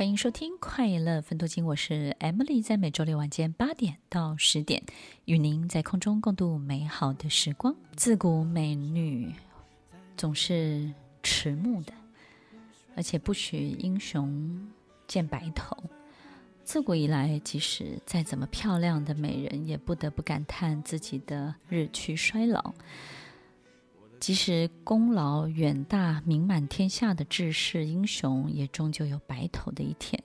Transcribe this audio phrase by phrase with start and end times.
[0.00, 4.82] 欢迎收听《快乐分多金》，我是 Emily，在每周六晚间八点到十点，
[5.26, 7.76] 与您在空中共度美好的时光。
[7.96, 9.30] 自古美女
[10.16, 10.90] 总是
[11.22, 11.92] 迟暮的，
[12.96, 14.70] 而且不许英雄
[15.06, 15.76] 见白头。
[16.64, 22.72] 自古以来，即使再怎么漂亮的美人，也不得不感叹自己的日趋衰老。
[24.20, 30.22] 即使功劳远大、名满天下的志士英雄，也终究有白头的一天。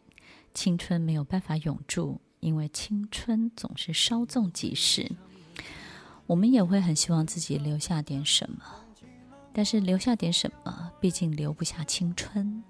[0.53, 5.09] 青春没有办法永驻，因为青春总是稍纵即逝。
[6.27, 8.57] 我们也会很希望自己留下点什么，
[9.53, 12.61] 但是留下点什么，毕竟留不下青春。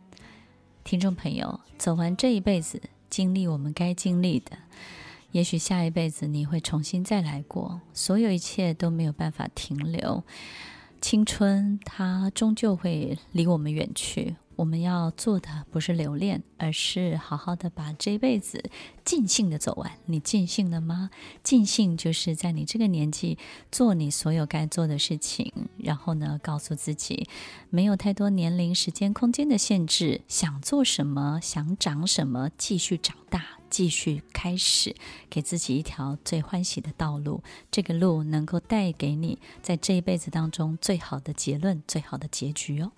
[0.84, 2.80] 听众朋友，走完这一辈子，
[3.10, 4.52] 经历我们该经历的，
[5.32, 10.24] 也许下一辈子你会重新再来过，所有一切都没有办法停留。
[11.02, 14.36] 青春，它终究会离我们远去。
[14.56, 18.64] 我们要做的不是留恋，而是好好的把这辈子
[19.04, 19.92] 尽兴的走完。
[20.06, 21.10] 你尽兴了吗？
[21.44, 23.38] 尽兴就是在你这个年纪
[23.72, 27.28] 做你所有该做的事情，然后呢，告诉自己
[27.70, 34.96] 没有太多年龄、时间、空间的限制，想做什么，想长什么，继续长大，继续开始，
[35.30, 37.44] 给自己一条最欢喜的道路。
[37.70, 42.92] 这个路能够带给你在这一辈子当中最好的结论、最好的结局哦。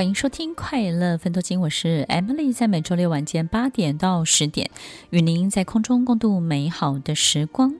[0.00, 4.70] 欢迎收听《快乐分多金》，我是 Emily，在每周六晚间八点到十点，
[5.10, 7.74] 与您在空中共度美好的时光。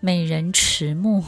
[0.00, 1.24] 美人迟暮。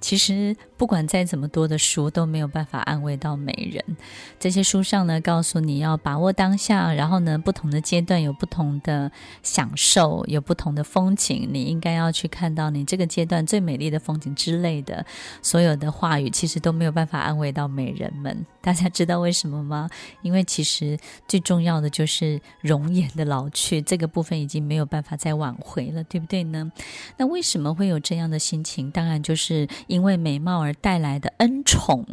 [0.00, 3.96] 其实，不管再怎么多的书，都没有办法安慰到美人。
[4.40, 9.12] 这些书上呢，告诉你要把握当下，然后呢，不同的阶段有不同的
[9.44, 15.06] 享受，有不同的风景，你应该要去看到你这个阶段最美丽的风景之类的。
[15.40, 18.44] 所有的话语其实都没有办法安慰到美人们。
[18.60, 19.88] 大家知道为什么吗？
[20.22, 26.72] 因为其实最重要的就是容颜的老去，这个部分已经没有办法再挽回了，对不对呢？
[27.18, 28.90] 那为什么会有这样的心情？
[28.90, 29.68] 当然就是。
[29.86, 32.06] 因为美貌而带来的恩宠，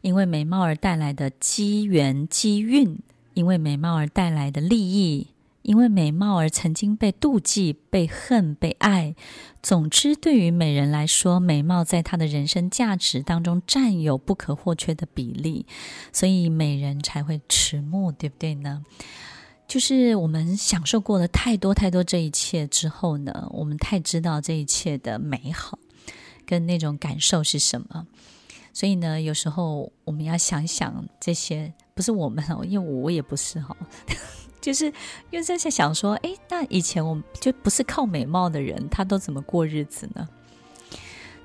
[0.00, 2.98] 因为美貌而带来的机缘机运，
[3.34, 5.28] 因为美貌而带来的利益，
[5.62, 9.14] 因为美貌而曾经被妒忌、被恨、被爱。
[9.62, 15.64] 总之，对于美人来说，美貌在她的人生价值当中占有不可或缺的比例，
[16.12, 18.84] 所以美人才会迟暮，对不对呢？
[19.66, 25.78] 就是我们享受过了太多太多这一切之后呢，我们太知道这一切的美好。
[26.46, 28.06] 跟那种感受是什么？
[28.72, 33.76] 所以呢，有时候我们要想想这些，不是我们哦， 因为我也不是哈，
[34.60, 34.86] 就是
[35.30, 40.28] 因为在想说，哎，那以前我们就不是靠美貌的人，他都怎么过日子呢？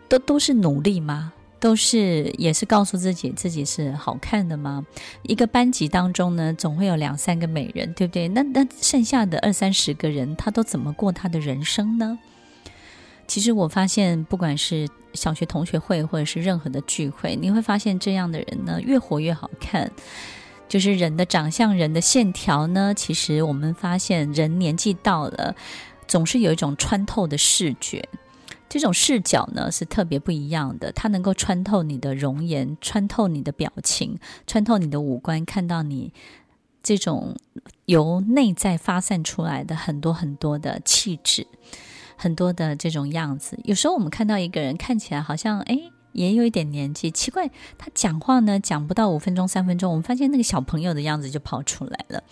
[0.07, 1.31] 都都是努力吗？
[1.59, 4.85] 都是也是告诉自己自己是好看的吗？
[5.23, 8.27] 一个班级当中呢，总会有两三个美人，对不对？
[8.29, 12.17] 那那剩下的二三十个人，他都怎么过他的人生呢？
[13.29, 19.89] 其实我发现，不管是小学同学会，或者是任何的聚会，你会发现这样的人呢，越活越好看。
[20.67, 25.55] 就是人的长相，人的线条呢，其实我们发现，人年纪到了，
[26.07, 28.03] 总是有一种穿透的视觉。
[28.67, 34.17] 这种视角呢，是特别不一样的，它能够穿透你的容颜，穿透你的表情，
[34.47, 36.11] 穿透你的五官，看到你
[36.81, 37.35] 这种
[37.85, 41.45] 由内在发散出来的很多很多的气质。
[42.21, 45.79] 很多的这种样子，有时候我们看到一个人看起来好像哎，
[46.11, 52.23] 也有一点年纪，奇怪，他讲话呢，讲不到五分钟、三分钟，我们发现那个小朋友的样子就跑出来了。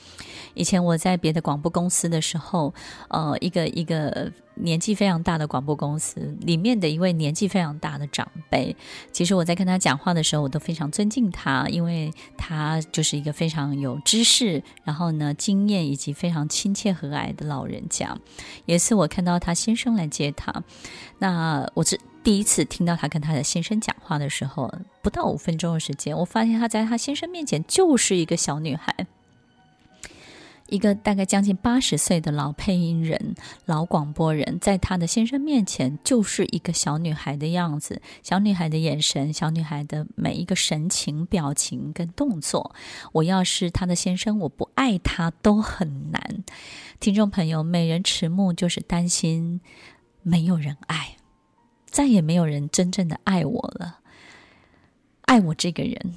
[0.54, 2.74] 以前我在别的广播公司的时候，
[3.10, 8.76] 呃，一个一个年纪非常大的广播公司里面的一位年纪非常大的长辈，
[9.12, 18.18] 其实我在跟他讲话的时候，我都非常尊敬他，因为他就是一个非常有知识，然后呢，经验以及非常亲切和蔼的老人家。
[18.66, 20.64] 有一次我看到他先生来接他，
[21.20, 24.70] 那我是第一次听到他跟他的先生讲话的时候，
[25.02, 29.08] 不到五分钟的时间，我发现他在他先生面前就是一个小女孩。
[30.68, 42.76] 一个大概将近八十岁的老配音人、老广播人，在他的先生面前就是一个小女孩的样子，小女孩的眼神，小女孩的每一个神情、表情跟动作。
[43.14, 46.44] 我要是他的先生，我不爱他都很难。
[47.00, 49.62] 听众朋友，美人迟暮就是担心
[50.24, 51.16] 没有人爱，
[51.88, 54.00] 再也没有人真正的爱我了，
[55.24, 56.14] 爱我这个人。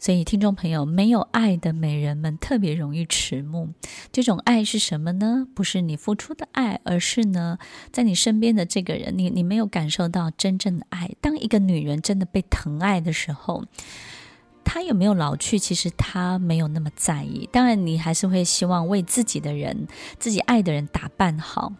[0.00, 3.70] 所以，听众朋友，没有爱的美人们特别容易迟暮。
[4.12, 5.44] 这种爱是什么呢？
[5.56, 7.58] 不是你付出的爱，而是呢，
[7.90, 11.10] 在你身边的这个人，你你没有感受到真正的爱。
[11.20, 13.64] 当一个女人真的被疼爱的时候，
[14.62, 17.48] 她有没有老去，其实她没有那么在意。
[17.52, 19.88] 当然，你还是会希望为自己的人、
[20.20, 21.72] 自己爱的人打扮好。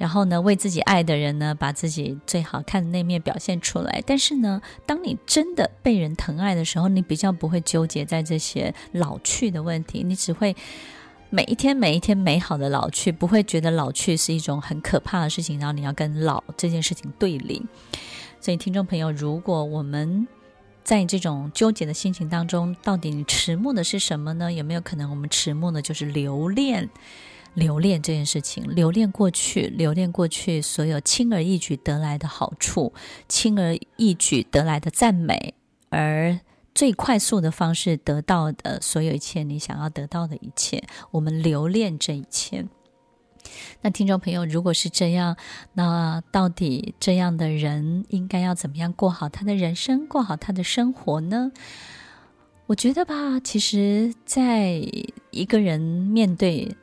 [0.00, 4.02] 然后呢，为自己爱的人呢，把自己最好看的那面表现出来。
[4.06, 10.56] 但是呢，当你真的被人疼爱的时候，你比较不会纠结在这些老去的问题，你只会
[11.28, 17.62] 每一天每一天美好的老去，不会觉得老去是一种很可怕的事情，然后你要跟老这件事情对立。
[18.40, 20.26] 所以，听众朋友，如果我们
[20.82, 24.50] 在这种纠结的心情当中，到底你迟暮的是什么呢？
[24.50, 26.88] 有没有可能我们迟暮的就是留恋？
[27.54, 32.92] 留恋这件事情，留恋过去，留恋过去所有轻而易举得来的好处，
[33.28, 35.54] 轻而易举得来的赞美，
[35.88, 36.38] 而
[36.72, 42.66] 最快速的方式得到的所有一切你想要得到的一切，我们留恋这一切。
[43.80, 45.36] 那听众朋友，如果是这样，
[45.72, 51.50] 那到底这样的人应该要怎么样过好他的人生，过好他的生活呢？
[52.66, 54.80] 我觉得吧，其实，在
[55.32, 56.76] 一个人面对。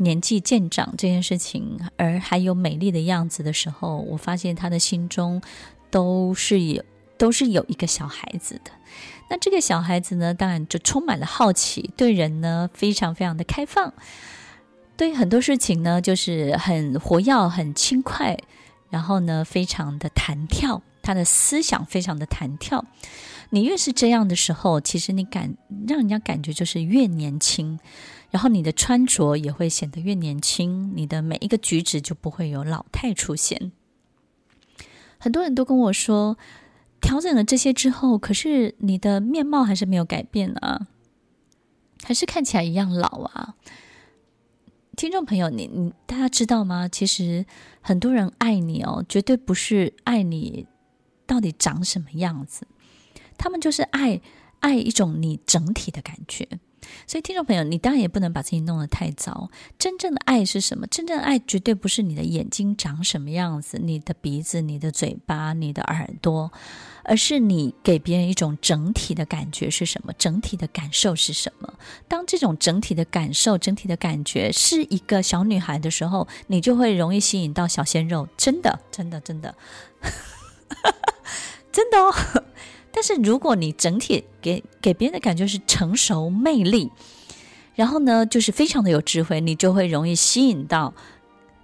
[0.00, 5.40] 年纪渐长这件事情，而还有美丽的样子的时候，我发现他的心中
[5.90, 6.82] 都是有
[7.18, 8.70] 都是有一个小孩子的。
[9.28, 13.92] 那这个小孩子呢，当然就充满了好奇，对人呢非常非常的开放，
[14.96, 18.38] 对很多事情呢就是很活跃、很轻快，
[18.88, 22.86] 然后呢非常的弹跳，他的思想非常的弹跳。
[23.50, 25.54] 你越是这样的时候，其实你感
[25.86, 27.78] 让人家感觉就是越年轻。
[28.30, 33.72] 然后你的穿着也会显得越年轻，你的每一个举止就不会有老态出现。
[35.18, 36.38] 很多人都跟我说，
[37.00, 40.86] 调整了这些之后，可是你的面貌还是没有改变啊，
[42.02, 43.54] 还是看起来一样老啊。
[44.96, 46.86] 听众朋友，你你大家知道吗？
[46.86, 47.46] 其实
[47.80, 50.66] 很多人爱你哦，绝对不是爱你
[51.26, 52.66] 到底长什么样子，
[53.36, 54.20] 他们就是爱
[54.60, 56.46] 爱一种你整体的感觉。
[57.06, 59.50] 所以，听众朋友，你当然也不能把自己弄得太糟。
[59.78, 60.86] 真正的爱是什么？
[60.86, 66.50] 真正的爱绝对不是你的眼睛长什么样子，你的鼻子、你的嘴巴、你的耳朵，
[67.04, 70.12] 而是你给别人一种整体的感觉是什么？
[70.18, 71.72] 整体的感受是什么？
[72.08, 78.28] 当这种整体的感受、整体的感觉是一个小女孩的时候，你就会容易吸引到小鲜肉。
[78.36, 79.54] 真的，真的，真的，
[81.72, 82.12] 真的哦。
[82.92, 86.90] 但是如果你整体给给别人的感觉是成熟魅力，
[87.76, 90.92] 然后呢，就是非常的有智慧，你就会容易吸引到，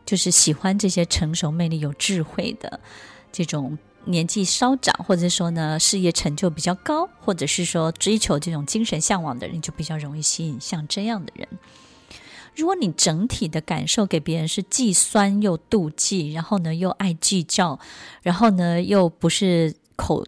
[0.07, 2.79] 就是喜欢这些成熟魅力、有智慧的
[3.33, 11.49] 这种年纪稍长，或者说呢事业成就比较高，或者是说追求这种精神向往的人，就比较容易吸引像这样的人。
[12.55, 17.79] 如果你整体的感受给别人是既酸又妒忌，然后呢又爱计较，
[18.23, 20.25] 然后呢又不是口。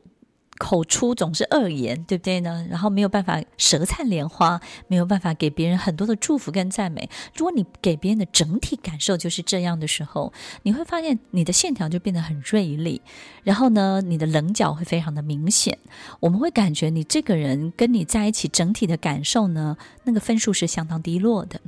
[0.59, 2.67] 口出总是恶言，对不对呢？
[2.69, 7.09] 然后没有办法舌灿莲花，没有办法给别人很多的祝福跟赞美。
[7.35, 10.33] 如果你给别人的整体感受就是这样的时候，
[10.65, 13.01] 你会发现你的线条就变得很锐利，
[13.45, 15.79] 然后呢，你的棱角会非常的明显。
[16.21, 21.61] 我们会感觉你这个人跟你在一起整体的感受呢，那个分数是相当低落的，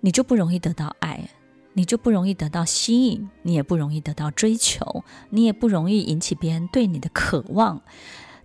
[0.00, 1.28] 你就不容易得到爱。
[1.74, 7.82] 你就不容易得到吸引，你也不容易得到追求，你也不容易引起别人对你的渴望。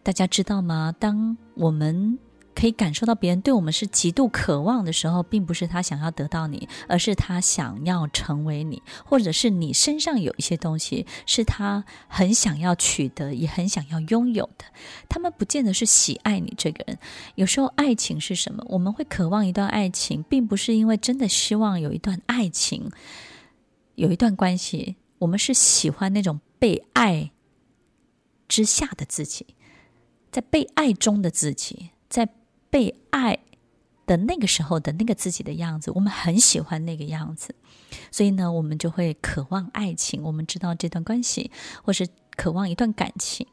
[0.04, 0.94] 大家知道吗？
[0.98, 2.20] 当我们
[2.60, 14.66] 可以感受到别人对我们是极度渴望的时候，并不是他想要得到你，而是他想要成为你，或者是你身上有一些东西是他很想要取得，也很想要拥有的。
[15.08, 17.00] 他们不见得是喜爱你这个人。
[17.36, 18.62] 有时候爱情是什么？
[18.68, 22.92] 我们会渴望一段爱情，并不是因为真的希望有一段爱情，
[23.96, 24.98] 有一段关系。
[25.20, 27.32] 我们是喜欢那种被爱
[28.50, 29.46] 之下的自己，
[30.30, 32.28] 在被爱中的自己，在。
[32.70, 33.40] 被爱
[34.06, 37.54] 的那个时候的那个自己的样子，我们很喜欢那个样子，
[38.12, 40.24] 所以呢，我们就会渴望爱情。
[40.24, 41.52] 我们知道这段关系，
[41.84, 43.46] 或是渴望一段感情。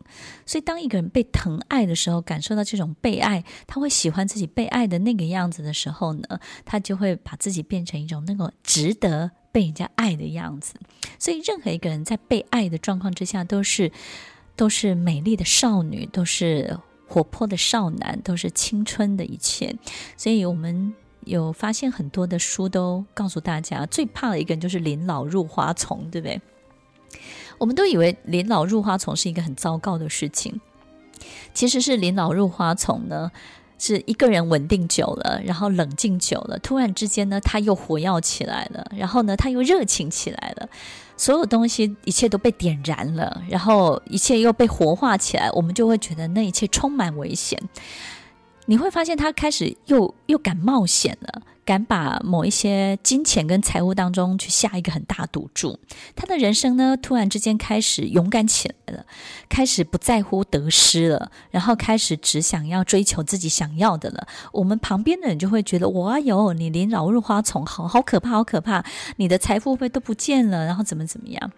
[0.46, 10.74] 所以，当一个人被疼爱的时候，感受到这种被爱，他会喜欢自己被爱的那个样子的时候呢，他就会把自己变成一种那个值得被人家爱的样子。
[11.18, 13.92] 所以，任何一个人在被爱的状况之下，都是
[14.54, 16.78] 都是美丽的少女，都是。
[17.08, 19.76] 活泼的少男都是青春的一切，
[20.16, 20.94] 所以我们
[21.24, 26.40] 有发现很多的书都告诉大家，最怕的一个人就是临老入花丛，对不对？
[27.58, 30.60] 我们都以为临老入花丛是一个很糟糕的事情，
[31.54, 33.30] 其实是临老入花丛呢，
[33.78, 40.68] 是一个人稳定久了，然后冷静久了，突然之间呢，他又活跃起来了，然后呢，他又热情起来了，
[41.16, 47.60] 所有东西一切都被点燃了，然后一切又被活化起来，我们就会觉得那一切充满危险。
[48.66, 51.42] 你会发现他开始又又敢冒险了。
[51.66, 55.78] 敢把某一些金钱跟财务当中去下一个很大赌注，
[56.14, 59.04] 他的人生呢，突然之间开始勇敢起来了，
[59.48, 64.28] 开始不在乎得失了，然后开始只想要追求自己想要的了。
[64.52, 68.84] 我们旁边的人就会觉得，哇哟，你临老入花丛，好好可怕，好可怕，
[69.16, 70.64] 你的财富会不会都不见了？
[70.64, 71.50] 然后怎么怎么样？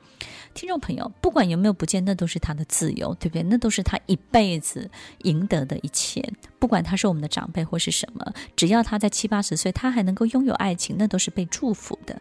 [0.59, 3.45] 听众朋友，不管有没有不见，那都是他的自由，对不对？
[3.45, 6.21] 那都是他一辈子赢得的一切。
[6.59, 12.21] 不管他是我们的长辈或是什么，只要他在七八十岁，他还能够拥有爱情，那都是被祝福的。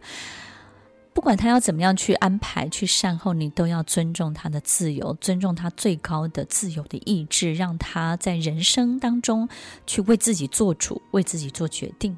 [1.15, 9.49] 不管他要怎么样去安排、去善后，你都要尊重他的自由，尊重他最高的自由的意志，让他在人生当中
[9.87, 12.15] 去为自己做主，为自己做决定。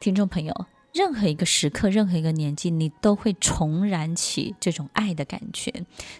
[0.00, 0.66] 听众朋友。
[0.92, 5.72] 任何一个时刻，任何一个年纪，你都会重燃起这种爱的感觉。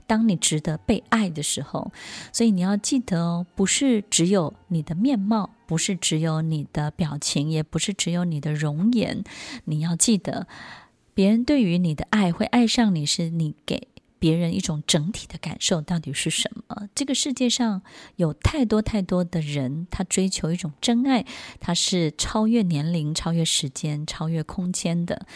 [0.07, 1.91] 当你值得被爱的时候，
[2.33, 9.25] 所以你要记得哦，不是只有你的面貌，不是只有你的表情，也不是只有你的容颜。
[9.65, 10.47] 你要记得，
[11.15, 13.88] 别人对于你的爱会爱上你，是你给。
[14.19, 16.89] 别人一种整体的感受到底是什么？
[16.95, 17.83] 这个世界上
[18.17, 21.25] 有太多太多的人，他追求一种真爱，
[21.61, 25.27] 他是超越年龄、超越时间、超越空间的。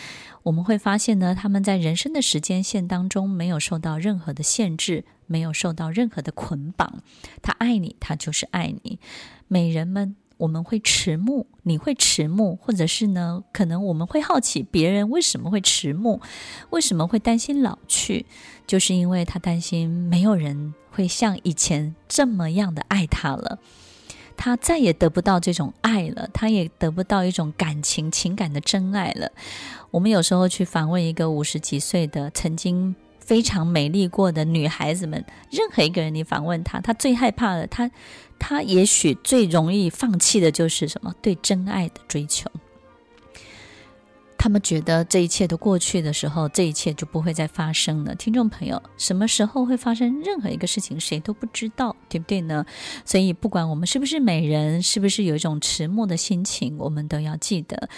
[0.43, 7.03] 我们会发现呢，他们在人生的时间线当中没有受到任何的限制，没有受到任何的捆绑。
[7.41, 8.99] 他爱你，他就是爱你。
[9.49, 10.17] 美人们。
[10.43, 13.45] 我们会迟暮，你会迟暮，或者是呢？
[13.53, 16.21] 可能我们会好奇别人为什么会迟暮，
[16.71, 18.27] 为什么会担心老去，
[18.67, 23.61] 就是因为他担心没有人会像以前这么样的爱他了，
[24.37, 29.31] 他再也得不到这种爱了，他也得不到一种感情情感的真爱了。
[29.93, 32.97] 我们有时候去访问一个五十几岁的曾经。
[33.33, 37.91] 非常美丽过的女孩子们，任何一个人，你访问她，她最害怕的，她，
[38.39, 41.15] 她也许最容易放弃的就是什么？
[41.23, 42.51] 对真爱的追求。
[44.37, 48.15] 他们觉得这一切都过去的时候，这一切就不会再发生了。
[48.15, 52.67] 听众朋友，什么时候会发生任何一个事情，谁都不知道，对不对呢？
[53.07, 57.89] 所以，不管我们是不是美人，是不是有一种迟暮的心情，我们都要记得。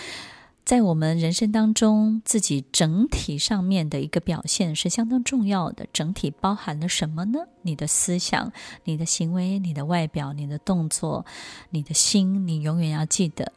[0.64, 5.86] 在我们人生当中，自己整体上面的一个表现是相当重要的。
[5.92, 7.40] 整体包含了什么呢？
[7.60, 8.50] 你的思想、
[8.84, 11.26] 你的行为、你的外表、你的动作、
[11.68, 13.52] 你的心，你永远要记得，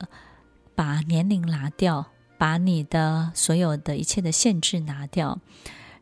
[0.75, 5.39] 把年龄拿掉，把你的所有的一切的限制拿掉，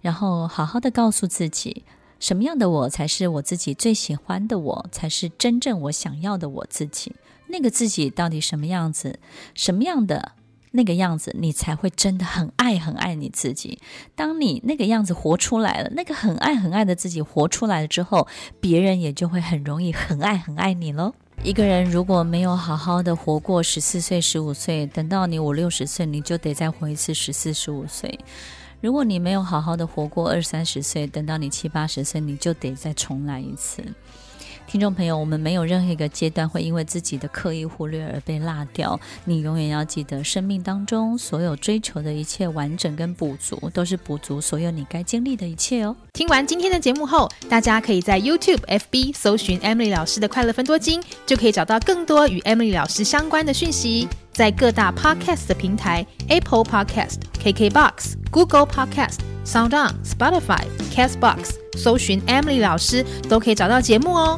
[0.02, 1.86] 然后好好的告诉自己，
[2.20, 7.16] 什么样的我才是我自己最喜欢的我，才是真正我想要的我自己。
[7.48, 9.20] 那个自己到底什么样子？
[9.54, 10.32] 什么样的？
[10.76, 13.80] 那个样子，你才会真的很爱很爱你自己。
[14.14, 18.28] 当你那个样子活出来了，那个很爱很爱的自己活出来了之后，
[18.60, 21.14] 别人也就会很容易很爱很爱你喽。
[21.44, 28.20] 一个人如果没有好好的活过十四岁、十五岁，等到你五六十岁，你就得再活一次十四、十五岁。
[28.82, 33.84] 如果你没有好好的活过二三十岁，等到你七八十岁，你就得再重来一次。
[34.76, 39.00] 听众朋友，我们没有任何一个阶段会因为自己的刻意忽略而被落掉。
[39.24, 45.96] 你永远要记得，生命当中所有追求的一切完整跟补足，都是补足所有你该经历的一切哦。
[46.12, 54.10] 听完今天的节目后，大家可以在 YouTube、FB 搜寻 Emily 老师的快乐分多金，就可以找到更多与 Emily 老师相关的讯息。
[54.34, 64.38] 在各大 Podcast 的平台，Apple Podcast、KKBox、Google Podcast、SoundOn、Spotify、Castbox，搜寻 Emily 老师都可以找到节目哦。